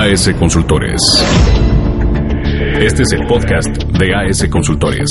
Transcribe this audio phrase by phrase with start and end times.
[0.00, 1.00] AS Consultores.
[2.78, 5.10] Este es el podcast de AS Consultores,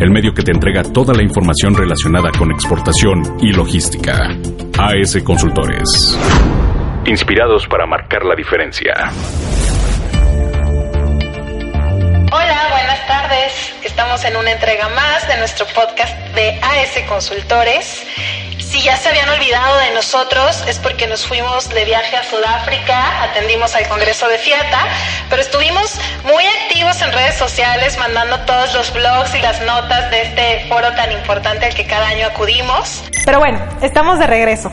[0.00, 4.28] el medio que te entrega toda la información relacionada con exportación y logística.
[4.76, 6.18] AS Consultores.
[7.06, 8.92] Inspirados para marcar la diferencia.
[12.32, 13.72] Hola, buenas tardes.
[13.84, 18.04] Estamos en una entrega más de nuestro podcast de AS Consultores.
[18.68, 23.22] Si ya se habían olvidado de nosotros es porque nos fuimos de viaje a Sudáfrica,
[23.22, 24.86] atendimos al Congreso de FIATA,
[25.30, 30.20] pero estuvimos muy activos en redes sociales mandando todos los blogs y las notas de
[30.20, 33.04] este foro tan importante al que cada año acudimos.
[33.24, 34.70] Pero bueno, estamos de regreso.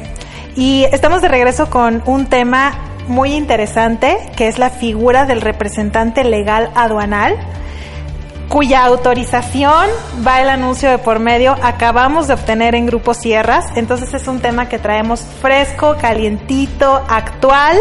[0.57, 6.25] Y estamos de regreso con un tema muy interesante, que es la figura del representante
[6.25, 7.37] legal aduanal
[8.49, 9.87] cuya autorización
[10.25, 13.65] va el anuncio de por medio, acabamos de obtener en Grupo Sierras.
[13.75, 17.77] Entonces es un tema que traemos fresco, calientito, actual.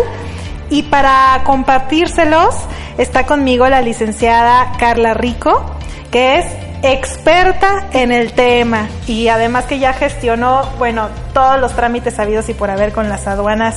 [0.70, 2.54] Y para compartírselos
[2.98, 5.64] está conmigo la licenciada Carla Rico,
[6.10, 6.46] que es
[6.82, 12.54] experta en el tema y además que ya gestionó, bueno, todos los trámites habidos y
[12.54, 13.76] por haber con las aduanas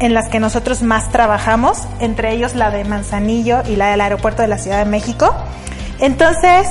[0.00, 4.42] en las que nosotros más trabajamos, entre ellos la de Manzanillo y la del aeropuerto
[4.42, 5.34] de la Ciudad de México.
[6.00, 6.68] Entonces,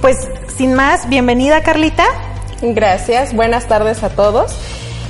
[0.00, 2.04] pues sin más, bienvenida Carlita.
[2.62, 4.56] Gracias, buenas tardes a todos.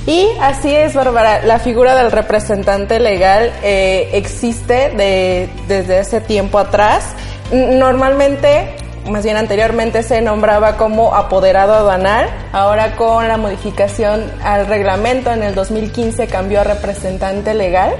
[0.05, 6.57] Y así es, Bárbara, la figura del representante legal eh, existe de, desde ese tiempo
[6.57, 7.03] atrás.
[7.51, 8.75] Normalmente,
[9.09, 15.43] más bien anteriormente se nombraba como apoderado aduanal, ahora con la modificación al reglamento en
[15.43, 17.93] el 2015 cambió a representante legal.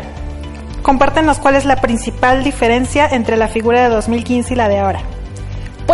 [0.82, 5.02] Compártenos cuál es la principal diferencia entre la figura de 2015 y la de ahora.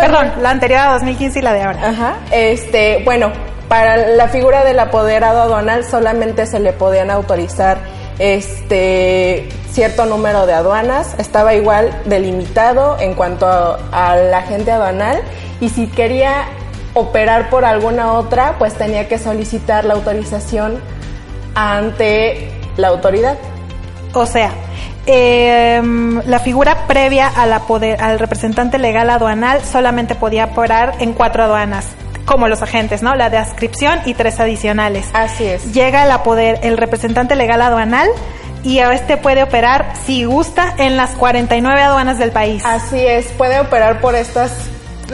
[0.00, 1.88] Perdón, la anterior a 2015 y la de ahora.
[1.88, 2.16] Ajá.
[2.30, 3.32] Este, bueno,
[3.68, 7.78] para la figura del apoderado aduanal solamente se le podían autorizar
[8.18, 15.20] este cierto número de aduanas, estaba igual delimitado en cuanto a, al agente aduanal
[15.60, 16.46] y si quería
[16.94, 20.80] operar por alguna otra, pues tenía que solicitar la autorización
[21.54, 23.36] ante la autoridad.
[24.14, 24.52] O sea,
[25.06, 25.82] eh,
[26.26, 31.44] la figura previa a la poder, al representante legal aduanal solamente podía operar en cuatro
[31.44, 31.86] aduanas
[32.24, 33.14] como los agentes, ¿no?
[33.14, 35.08] La de adscripción y tres adicionales.
[35.14, 35.72] Así es.
[35.72, 38.08] Llega el, poder, el representante legal aduanal
[38.64, 42.64] y a este puede operar, si gusta, en las 49 aduanas del país.
[42.66, 44.52] Así es, puede operar por estas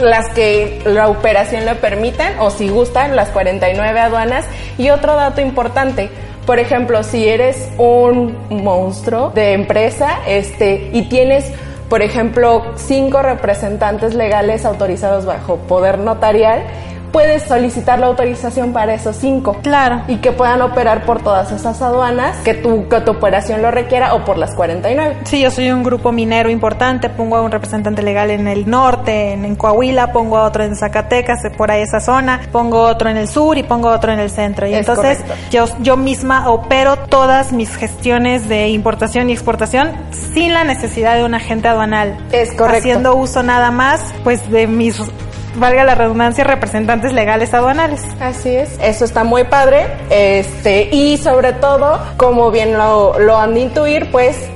[0.01, 4.45] las que la operación le permitan o si gustan las 49 aduanas.
[4.79, 6.09] Y otro dato importante,
[6.45, 11.51] por ejemplo, si eres un monstruo de empresa este, y tienes,
[11.89, 16.63] por ejemplo, cinco representantes legales autorizados bajo poder notarial,
[17.13, 19.59] puedes solicitar la autorización para esos cinco.
[19.61, 20.01] Claro.
[20.07, 24.15] Y que puedan operar por todas esas aduanas que tu, que tu operación lo requiera
[24.15, 25.19] o por las 49.
[25.23, 29.33] Sí, yo soy un grupo minero importante, pongo a un representante legal en el norte,
[29.33, 33.27] en, Coahuila, pongo a otro en Zacatecas, por ahí esa zona, pongo otro en el
[33.27, 34.65] sur y pongo otro en el centro.
[34.65, 35.19] Y entonces
[35.51, 39.91] yo, yo misma opero todas mis gestiones de importación y exportación
[40.33, 42.17] sin la necesidad de un agente aduanal.
[42.31, 42.79] Es correcto.
[42.79, 44.99] Haciendo uso nada más pues de mis
[45.55, 48.01] valga la redundancia, representantes legales aduanales.
[48.19, 48.77] Así es.
[48.81, 49.87] Eso está muy padre.
[50.09, 54.49] Este, y sobre todo, como bien lo, lo han de intuir, pues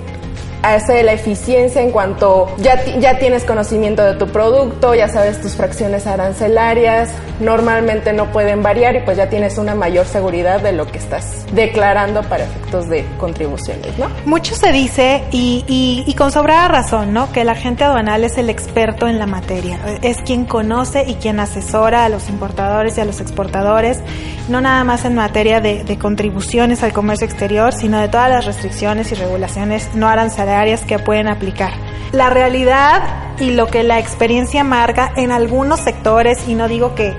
[0.63, 5.55] hace la eficiencia en cuanto ya, ya tienes conocimiento de tu producto, ya sabes tus
[5.55, 7.09] fracciones arancelarias,
[7.39, 11.45] normalmente no pueden variar y pues ya tienes una mayor seguridad de lo que estás
[11.53, 14.09] declarando para efectos de contribuciones, ¿no?
[14.25, 17.31] Mucho se dice y, y, con sobrada razón, ¿no?
[17.31, 21.39] Que el agente aduanal es el experto en la materia, es quien conoce y quien
[21.39, 23.99] asesora a los importadores y a los exportadores,
[24.49, 28.45] no nada más en materia de, de contribuciones al comercio exterior, sino de todas las
[28.45, 30.46] restricciones y regulaciones no arancelarias
[30.87, 31.73] que pueden aplicar.
[32.13, 33.03] La realidad
[33.39, 37.13] y lo que la experiencia marca en algunos sectores, y no digo que,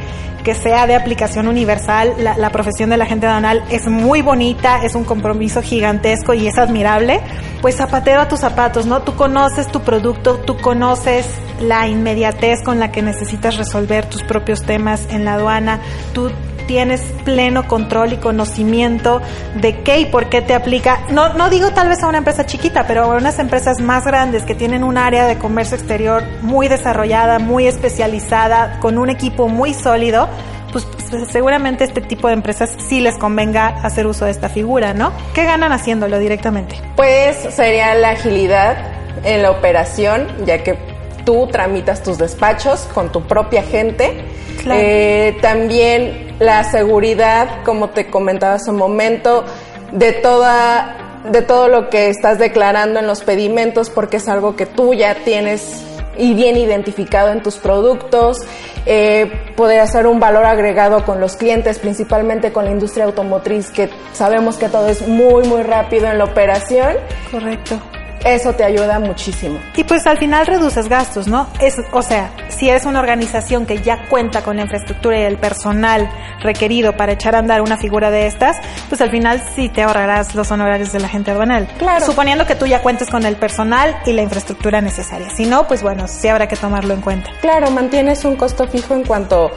[0.45, 4.95] que sea de aplicación universal, la, la profesión del agente aduanal es muy bonita, es
[4.95, 7.21] un compromiso gigantesco y es admirable,
[7.61, 9.03] pues zapatero a tus zapatos, ¿no?
[9.03, 11.27] Tú conoces tu producto, tú conoces
[11.61, 15.81] la inmediatez con la que necesitas resolver tus propios temas en la aduana,
[16.15, 16.31] tú
[16.69, 19.21] tienes pleno control y conocimiento
[19.57, 21.01] de qué y por qué te aplica.
[21.11, 24.45] No, no digo tal vez a una empresa chiquita, pero a unas empresas más grandes
[24.45, 29.73] que tienen un área de comercio exterior muy desarrollada, muy especializada, con un equipo muy
[29.73, 30.29] sólido,
[30.71, 34.93] pues, pues seguramente este tipo de empresas sí les convenga hacer uso de esta figura,
[34.93, 35.11] ¿no?
[35.35, 36.77] ¿Qué ganan haciéndolo directamente?
[36.97, 38.77] Pues sería la agilidad
[39.25, 40.88] en la operación, ya que
[41.29, 44.25] tú tramitas tus despachos con tu propia gente.
[44.65, 49.45] Eh, también la seguridad, como te comentaba hace un momento,
[49.93, 54.65] de toda de todo lo que estás declarando en los pedimentos porque es algo que
[54.65, 55.85] tú ya tienes
[56.17, 58.39] y bien identificado en tus productos,
[58.87, 63.91] eh, poder hacer un valor agregado con los clientes, principalmente con la industria automotriz, que
[64.15, 66.97] sabemos que todo es muy, muy rápido en la operación.
[67.31, 67.79] Correcto
[68.25, 69.59] eso te ayuda muchísimo.
[69.77, 71.49] Y pues al final reduces gastos, ¿no?
[71.61, 75.37] Es, o sea, si eres una organización que ya cuenta con la infraestructura y el
[75.39, 76.11] personal
[76.41, 78.57] requerido para echar a andar una figura de estas,
[78.89, 81.69] pues al final sí te ahorrarás los honorarios de la gente aduanal.
[81.79, 82.05] Claro.
[82.05, 85.31] Suponiendo que tú ya cuentes con el personal y la infraestructura necesaria.
[85.31, 87.31] Si no, pues bueno, sí habrá que tomarlo en cuenta.
[87.41, 89.51] Claro, mantienes un costo fijo en cuanto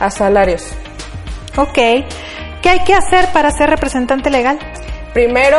[0.00, 0.72] a salarios.
[1.56, 1.78] Ok.
[2.62, 4.58] ¿Qué hay que hacer para ser representante legal?
[5.12, 5.58] Primero,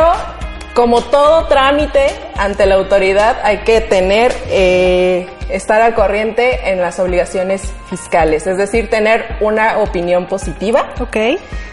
[0.74, 2.06] como todo trámite
[2.36, 8.56] ante la autoridad, hay que tener, eh, estar al corriente en las obligaciones fiscales, es
[8.56, 10.90] decir, tener una opinión positiva.
[11.00, 11.16] Ok.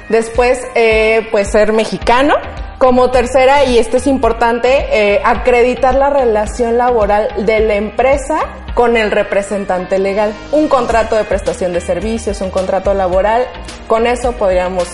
[0.10, 2.36] Después, eh, pues ser mexicano.
[2.78, 8.38] Como tercera, y esto es importante, eh, acreditar la relación laboral de la empresa
[8.76, 10.32] con el representante legal.
[10.52, 13.48] Un contrato de prestación de servicios, un contrato laboral,
[13.88, 14.88] con eso podríamos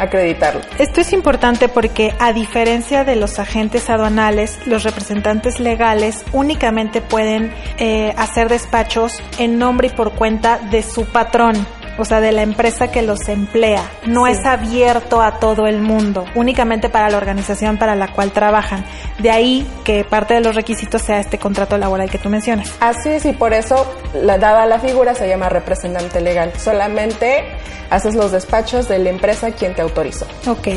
[0.00, 0.62] acreditarlo.
[0.78, 7.52] Esto es importante porque a diferencia de los agentes aduanales, los representantes legales únicamente pueden
[7.78, 11.66] eh, hacer despachos en nombre y por cuenta de su patrón
[11.98, 13.82] o sea, de la empresa que los emplea.
[14.06, 18.84] No es abierto a todo el mundo, únicamente para la organización para la cual trabajan.
[19.18, 22.72] De ahí que parte de los requisitos sea este contrato laboral que tú mencionas.
[22.80, 26.52] Así es, y por eso, la, dada la figura, se llama representante legal.
[26.56, 27.44] Solamente
[27.90, 30.26] haces los despachos de la empresa quien te autorizó.
[30.46, 30.68] Ok.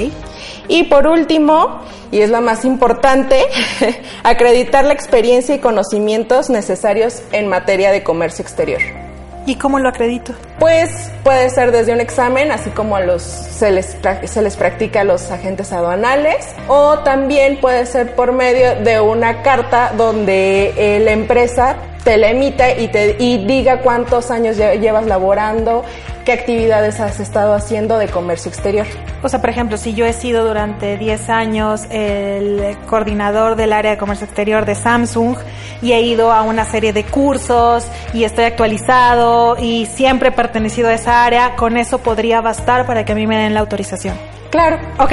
[0.68, 1.82] Y por último,
[2.12, 3.44] y es la más importante,
[4.24, 9.03] acreditar la experiencia y conocimientos necesarios en materia de comercio exterior.
[9.46, 10.34] ¿Y cómo lo acredito?
[10.60, 15.02] Pues puede ser desde un examen, así como a los se les, se les practica
[15.02, 21.00] a los agentes aduanales, o también puede ser por medio de una carta donde eh,
[21.02, 25.84] la empresa te la emita y te y diga cuántos años llevas laborando,
[26.26, 28.86] qué actividades has estado haciendo de comercio exterior.
[29.22, 33.92] O sea, por ejemplo, si yo he sido durante 10 años el coordinador del área
[33.92, 35.38] de comercio exterior de Samsung
[35.84, 40.88] y he ido a una serie de cursos y estoy actualizado y siempre he pertenecido
[40.88, 44.18] a esa área, con eso podría bastar para que a mí me den la autorización.
[44.50, 44.80] Claro.
[45.00, 45.12] Ok,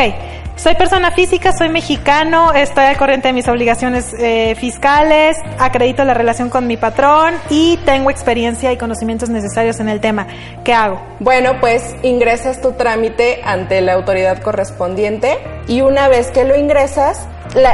[0.63, 6.13] soy persona física, soy mexicano, estoy al corriente de mis obligaciones eh, fiscales, acredito la
[6.13, 10.27] relación con mi patrón y tengo experiencia y conocimientos necesarios en el tema.
[10.63, 11.01] ¿Qué hago?
[11.19, 17.27] Bueno, pues ingresas tu trámite ante la autoridad correspondiente y una vez que lo ingresas,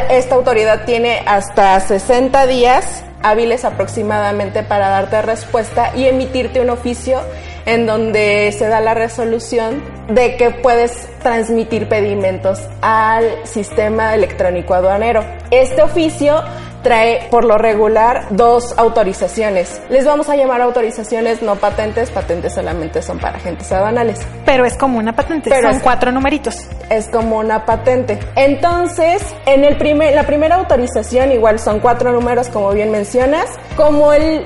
[0.08, 7.20] esta autoridad tiene hasta 60 días hábiles aproximadamente para darte respuesta y emitirte un oficio
[7.66, 15.24] en donde se da la resolución de que puedes transmitir pedimentos al sistema electrónico aduanero.
[15.50, 16.42] Este oficio
[16.86, 19.82] trae por lo regular dos autorizaciones.
[19.88, 24.20] Les vamos a llamar autorizaciones no patentes, patentes solamente son para agentes aduanales.
[24.44, 26.54] Pero es como una patente, Pero son cuatro numeritos.
[26.88, 28.20] Es como una patente.
[28.36, 33.46] Entonces, en el primer, la primera autorización igual son cuatro números como bien mencionas,
[33.76, 34.44] como el,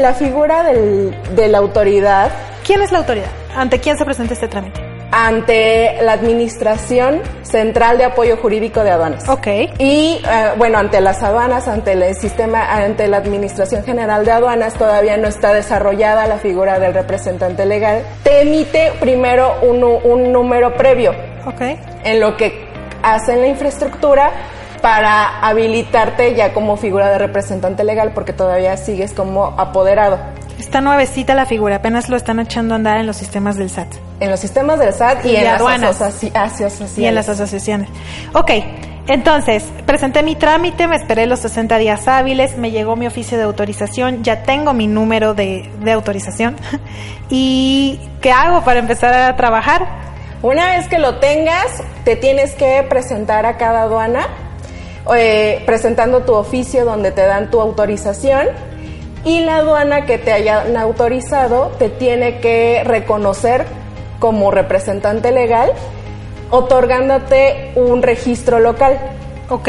[0.00, 2.30] la figura del, de la autoridad
[2.70, 3.26] ¿Quién es la autoridad?
[3.56, 4.80] ¿Ante quién se presenta este trámite?
[5.10, 9.28] ante la Administración Central de Apoyo Jurídico de Aduanas.
[9.28, 9.48] Ok.
[9.78, 14.74] Y eh, bueno, ante las aduanas, ante el sistema, ante la Administración General de Aduanas,
[14.74, 18.04] todavía no está desarrollada la figura del representante legal.
[18.22, 21.10] Te emite primero un, un número previo.
[21.46, 21.62] Ok.
[22.04, 22.68] En lo que
[23.02, 24.30] hacen la infraestructura
[24.80, 30.20] para habilitarte ya como figura de representante legal porque todavía sigues como apoderado.
[30.60, 33.88] Está nuevecita la figura, apenas lo están echando a andar en los sistemas del SAT.
[34.20, 36.98] En los sistemas del SAT y, en las asociaciones.
[36.98, 37.88] Y en las asociaciones.
[38.34, 38.50] Ok,
[39.08, 43.44] entonces, presenté mi trámite, me esperé los 60 días hábiles, me llegó mi oficio de
[43.44, 46.56] autorización, ya tengo mi número de, de autorización.
[47.30, 49.88] ¿Y qué hago para empezar a trabajar?
[50.42, 54.28] Una vez que lo tengas, te tienes que presentar a cada aduana
[55.16, 58.46] eh, presentando tu oficio donde te dan tu autorización
[59.24, 63.66] y la aduana que te hayan autorizado te tiene que reconocer
[64.18, 65.72] como representante legal,
[66.50, 68.98] otorgándote un registro local.
[69.48, 69.68] Ok.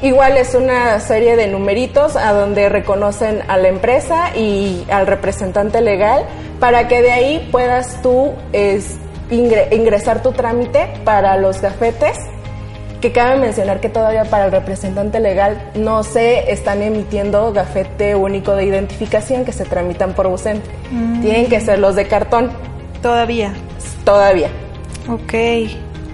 [0.00, 5.80] Igual es una serie de numeritos a donde reconocen a la empresa y al representante
[5.80, 6.24] legal
[6.60, 8.96] para que de ahí puedas tú es,
[9.30, 12.16] ingresar tu trámite para los gafetes
[13.00, 18.54] que cabe mencionar que todavía para el representante legal no se están emitiendo gafete único
[18.54, 20.62] de identificación que se tramitan por UCEN.
[20.90, 21.20] Mm.
[21.20, 22.50] Tienen que ser los de cartón.
[23.02, 23.52] Todavía.
[24.04, 24.48] Todavía.
[25.08, 25.34] Ok.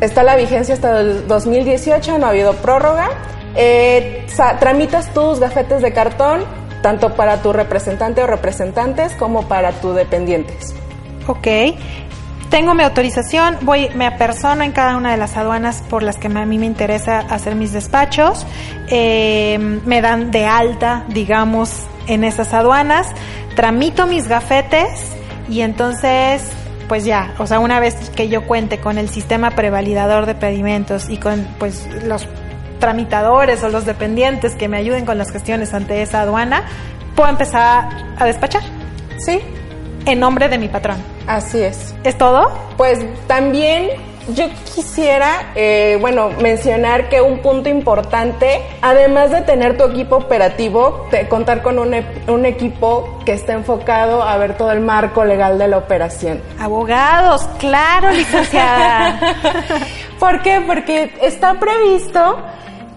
[0.00, 3.08] Está la vigencia hasta el 2018, no ha habido prórroga.
[3.56, 4.26] Eh,
[4.58, 6.44] tramitas tus gafetes de cartón
[6.82, 10.74] tanto para tu representante o representantes como para tus dependientes.
[11.28, 11.46] Ok
[12.54, 16.28] tengo mi autorización, voy, me apersono en cada una de las aduanas por las que
[16.28, 18.46] a mí me interesa hacer mis despachos,
[18.86, 21.72] eh, me dan de alta, digamos,
[22.06, 23.08] en esas aduanas,
[23.56, 25.16] tramito mis gafetes
[25.48, 26.48] y entonces
[26.86, 31.10] pues ya, o sea, una vez que yo cuente con el sistema prevalidador de pedimentos
[31.10, 32.28] y con pues los
[32.78, 36.62] tramitadores o los dependientes que me ayuden con las gestiones ante esa aduana,
[37.16, 38.62] puedo empezar a despachar.
[39.18, 39.40] Sí.
[40.06, 40.96] En nombre de mi patrón.
[41.26, 41.94] Así es.
[42.04, 42.50] ¿Es todo?
[42.76, 43.90] Pues también
[44.28, 51.06] yo quisiera, eh, bueno, mencionar que un punto importante, además de tener tu equipo operativo,
[51.28, 51.94] contar con un,
[52.28, 56.40] un, equipo que esté enfocado a ver todo el marco legal de la operación.
[56.58, 59.20] Abogados, claro, licenciada.
[60.18, 60.62] ¿Por qué?
[60.66, 62.38] Porque está previsto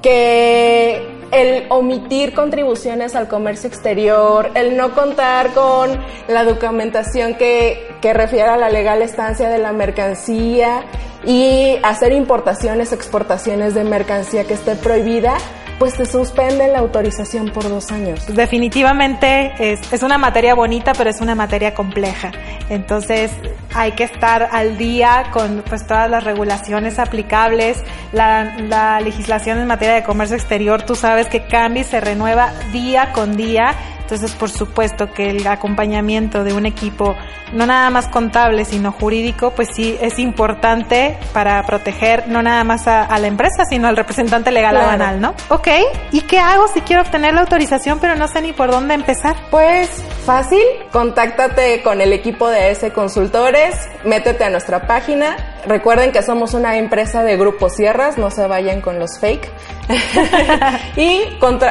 [0.02, 8.14] que el omitir contribuciones al comercio exterior, el no contar con la documentación que, que
[8.14, 10.84] refiere a la legal estancia de la mercancía
[11.26, 15.38] y hacer importaciones, exportaciones de mercancía que esté prohibida,
[15.80, 18.26] pues te suspende la autorización por dos años.
[18.28, 22.32] Definitivamente es, es, una materia bonita, pero es una materia compleja.
[22.70, 23.32] Entonces
[23.74, 29.68] hay que estar al día con pues todas las regulaciones aplicables, la, la legislación en
[29.68, 33.76] materia de comercio exterior, tú sabes que cambia y se renueva día con día
[34.08, 37.18] entonces, por supuesto que el acompañamiento de un equipo,
[37.52, 42.88] no nada más contable, sino jurídico, pues sí es importante para proteger no nada más
[42.88, 45.34] a, la empresa, sino al representante legal banal, ¿no?
[45.50, 45.68] Ok,
[46.14, 49.36] ¿y qué hago si quiero obtener la autorización pero no sé ni por dónde empezar?
[49.52, 49.90] Pues
[50.26, 55.36] fácil, contáctate con el equipo de ese Consultores, métete a nuestra página.
[55.66, 59.50] Recuerden que somos una empresa de Grupo Sierras, no se vayan con los fake.
[60.96, 61.24] y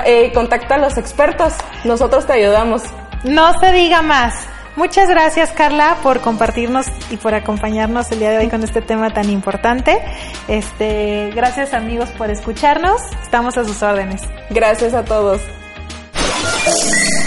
[0.07, 1.55] eh, contacta a los expertos.
[1.85, 2.83] Nosotros te ayudamos.
[3.25, 4.35] No se diga más.
[4.77, 9.11] Muchas gracias Carla por compartirnos y por acompañarnos el día de hoy con este tema
[9.13, 9.99] tan importante.
[10.49, 13.01] Este, gracias amigos por escucharnos.
[13.23, 14.23] Estamos a sus órdenes.
[14.51, 15.41] Gracias a todos.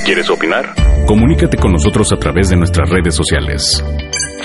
[0.06, 0.76] ¿Quieres opinar?
[1.08, 3.84] Comunícate con nosotros a través de nuestras redes sociales.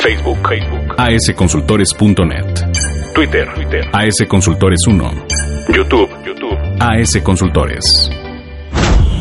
[0.04, 3.14] Facebook, Facebook, asconsultores.net.
[3.14, 5.26] Twitter, Twitter, asconsultores1.
[5.74, 8.10] YouTube, YouTube, AS Consultores.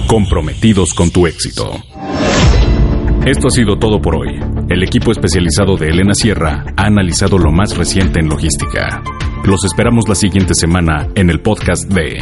[0.07, 1.71] Comprometidos con tu éxito.
[3.25, 4.37] Esto ha sido todo por hoy.
[4.67, 9.01] El equipo especializado de Elena Sierra ha analizado lo más reciente en logística.
[9.45, 12.19] Los esperamos la siguiente semana en el podcast de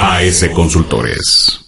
[0.00, 1.67] AS Consultores.